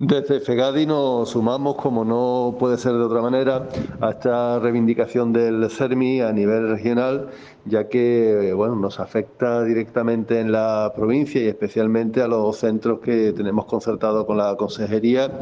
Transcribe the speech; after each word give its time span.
Desde 0.00 0.38
FEGADI 0.38 0.86
nos 0.86 1.30
sumamos, 1.30 1.74
como 1.74 2.04
no 2.04 2.54
puede 2.56 2.78
ser 2.78 2.92
de 2.92 3.02
otra 3.02 3.20
manera, 3.20 3.68
a 4.00 4.10
esta 4.10 4.60
reivindicación 4.60 5.32
del 5.32 5.68
CERMI 5.68 6.20
a 6.20 6.32
nivel 6.32 6.68
regional, 6.68 7.30
ya 7.64 7.88
que 7.88 8.52
bueno, 8.54 8.76
nos 8.76 9.00
afecta 9.00 9.64
directamente 9.64 10.38
en 10.38 10.52
la 10.52 10.92
provincia 10.94 11.42
y 11.42 11.48
especialmente 11.48 12.22
a 12.22 12.28
los 12.28 12.58
centros 12.58 13.00
que 13.00 13.32
tenemos 13.32 13.64
concertados 13.64 14.24
con 14.24 14.36
la 14.36 14.54
consejería 14.54 15.32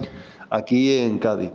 aquí 0.49 1.01
en 1.01 1.19
Cádiz. 1.19 1.51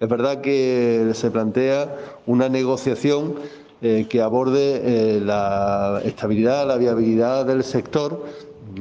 Es 0.00 0.08
verdad 0.08 0.40
que 0.40 1.08
se 1.14 1.30
plantea 1.30 1.94
una 2.26 2.48
negociación 2.48 3.34
eh, 3.80 4.06
que 4.08 4.22
aborde 4.22 4.80
eh, 5.16 5.20
la 5.20 6.00
estabilidad, 6.04 6.66
la 6.66 6.78
viabilidad 6.78 7.46
del 7.46 7.62
sector 7.62 8.24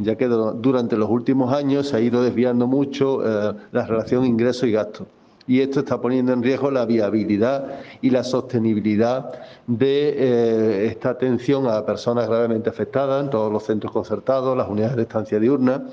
ya 0.01 0.15
que 0.15 0.27
durante 0.27 0.97
los 0.97 1.09
últimos 1.09 1.53
años 1.53 1.89
se 1.89 1.97
ha 1.97 1.99
ido 1.99 2.23
desviando 2.23 2.67
mucho 2.67 3.21
eh, 3.23 3.55
la 3.71 3.85
relación 3.85 4.25
ingreso 4.25 4.65
y 4.65 4.71
gasto. 4.71 5.07
Y 5.47 5.61
esto 5.61 5.79
está 5.79 5.99
poniendo 5.99 6.31
en 6.31 6.43
riesgo 6.43 6.69
la 6.69 6.85
viabilidad 6.85 7.79
y 8.01 8.11
la 8.11 8.23
sostenibilidad 8.23 9.31
de 9.65 10.09
eh, 10.09 10.85
esta 10.87 11.09
atención 11.09 11.67
a 11.67 11.85
personas 11.85 12.27
gravemente 12.27 12.69
afectadas 12.69 13.23
en 13.23 13.31
todos 13.31 13.51
los 13.51 13.63
centros 13.63 13.91
concertados, 13.91 14.55
las 14.55 14.69
unidades 14.69 14.95
de 14.95 15.01
estancia 15.01 15.39
diurna 15.39 15.85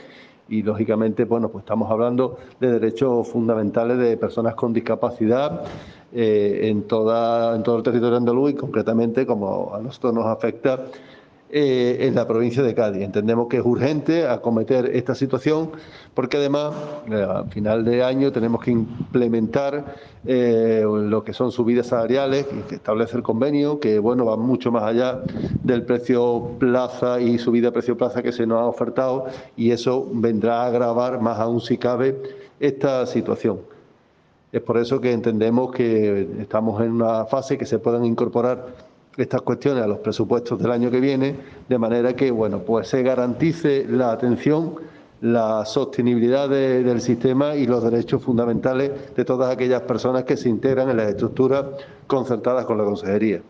y 0.48 0.62
lógicamente 0.62 1.24
bueno 1.24 1.48
pues 1.48 1.62
estamos 1.62 1.90
hablando 1.90 2.38
de 2.60 2.72
derechos 2.72 3.26
fundamentales 3.28 3.98
de 3.98 4.16
personas 4.16 4.54
con 4.54 4.72
discapacidad 4.72 5.62
eh, 6.12 6.60
en 6.64 6.82
toda 6.82 7.56
en 7.56 7.62
todo 7.62 7.78
el 7.78 7.82
territorio 7.82 8.16
andaluz 8.16 8.50
y 8.52 8.54
concretamente 8.54 9.26
como 9.26 9.74
a 9.74 9.80
nosotros 9.80 10.14
nos 10.14 10.26
afecta 10.26 10.84
eh, 11.48 11.98
en 12.00 12.16
la 12.16 12.26
provincia 12.26 12.60
de 12.62 12.74
Cádiz. 12.74 13.02
Entendemos 13.02 13.46
que 13.46 13.58
es 13.58 13.64
urgente 13.64 14.26
acometer 14.26 14.90
esta 14.96 15.14
situación 15.14 15.70
porque 16.12 16.38
además 16.38 16.74
eh, 17.08 17.14
al 17.14 17.48
final 17.50 17.84
de 17.84 18.02
año 18.02 18.32
tenemos 18.32 18.64
que 18.64 18.72
implementar 18.72 19.94
eh, 20.26 20.82
lo 20.84 21.22
que 21.22 21.32
son 21.32 21.52
subidas 21.52 21.86
salariales, 21.86 22.46
que 22.68 22.74
establece 22.74 23.16
el 23.16 23.22
convenio, 23.22 23.78
que 23.78 24.00
bueno 24.00 24.24
va 24.24 24.36
mucho 24.36 24.72
más 24.72 24.82
allá 24.82 25.20
del 25.62 25.84
precio 25.84 26.50
plaza 26.58 27.20
y 27.20 27.38
subida 27.38 27.70
precio 27.70 27.96
plaza 27.96 28.24
que 28.24 28.32
se 28.32 28.44
nos 28.44 28.60
ha 28.60 28.66
ofertado 28.66 29.26
y 29.56 29.70
eso 29.70 30.08
vendrá 30.12 30.62
a 30.62 30.66
agravar 30.66 31.20
más 31.20 31.38
aún 31.38 31.60
si 31.60 31.78
cabe 31.78 32.20
esta 32.58 33.06
situación. 33.06 33.60
Es 34.50 34.62
por 34.62 34.78
eso 34.78 35.00
que 35.00 35.12
entendemos 35.12 35.70
que 35.70 36.28
estamos 36.40 36.80
en 36.82 36.92
una 36.92 37.26
fase 37.26 37.58
que 37.58 37.66
se 37.66 37.78
puedan 37.78 38.04
incorporar 38.04 38.66
estas 39.16 39.42
cuestiones 39.42 39.84
a 39.84 39.86
los 39.86 39.98
presupuestos 39.98 40.58
del 40.58 40.70
año 40.70 40.90
que 40.90 41.00
viene, 41.00 41.36
de 41.68 41.78
manera 41.78 42.14
que 42.14 42.30
bueno, 42.30 42.60
pues 42.60 42.88
se 42.88 43.02
garantice 43.02 43.86
la 43.88 44.12
atención, 44.12 44.74
la 45.20 45.64
sostenibilidad 45.64 46.48
del 46.48 47.00
sistema 47.00 47.56
y 47.56 47.66
los 47.66 47.82
derechos 47.82 48.22
fundamentales 48.22 49.14
de 49.14 49.24
todas 49.24 49.52
aquellas 49.52 49.82
personas 49.82 50.24
que 50.24 50.36
se 50.36 50.48
integran 50.48 50.90
en 50.90 50.98
las 50.98 51.08
estructuras 51.08 51.64
concertadas 52.06 52.66
con 52.66 52.76
la 52.78 52.84
consejería. 52.84 53.40